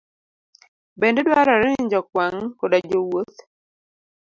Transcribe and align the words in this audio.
Bende 0.99 1.21
dwarore 1.27 1.69
ni 1.73 1.85
jokwang' 1.91 2.51
koda 2.59 2.77
jowuoth 2.89 3.37